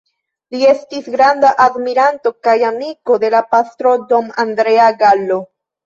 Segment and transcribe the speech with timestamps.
[0.53, 5.45] Li estis granda admiranto kaj amiko de la pastro Don Andrea Gallo.